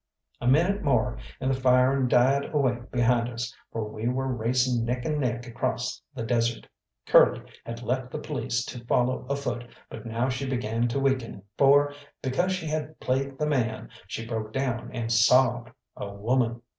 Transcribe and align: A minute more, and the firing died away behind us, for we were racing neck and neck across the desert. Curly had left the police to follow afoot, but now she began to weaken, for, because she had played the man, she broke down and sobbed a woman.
A 0.39 0.47
minute 0.47 0.81
more, 0.81 1.19
and 1.39 1.51
the 1.53 1.61
firing 1.61 2.07
died 2.07 2.55
away 2.55 2.79
behind 2.91 3.29
us, 3.29 3.53
for 3.71 3.87
we 3.87 4.07
were 4.07 4.25
racing 4.33 4.83
neck 4.83 5.05
and 5.05 5.19
neck 5.19 5.45
across 5.45 6.01
the 6.15 6.23
desert. 6.23 6.65
Curly 7.05 7.43
had 7.63 7.83
left 7.83 8.09
the 8.09 8.17
police 8.17 8.65
to 8.65 8.83
follow 8.85 9.27
afoot, 9.29 9.63
but 9.91 10.07
now 10.07 10.27
she 10.27 10.49
began 10.49 10.87
to 10.87 10.99
weaken, 10.99 11.43
for, 11.55 11.93
because 12.23 12.51
she 12.51 12.65
had 12.65 12.99
played 12.99 13.37
the 13.37 13.45
man, 13.45 13.89
she 14.07 14.25
broke 14.25 14.51
down 14.53 14.89
and 14.91 15.11
sobbed 15.11 15.69
a 15.95 16.11
woman. 16.11 16.63